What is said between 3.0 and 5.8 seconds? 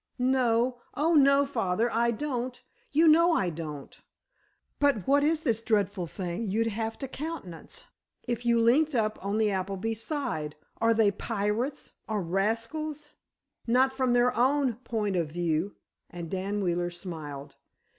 know I don't. But what is this